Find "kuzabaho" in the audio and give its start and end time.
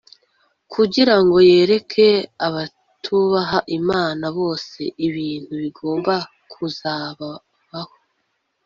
6.51-7.81